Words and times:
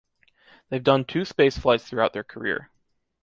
They’ve 0.69 0.83
done 0.83 1.05
two 1.05 1.25
space 1.25 1.59
flights 1.59 1.87
throughout 1.87 2.13
their 2.13 2.23
career. 2.23 2.71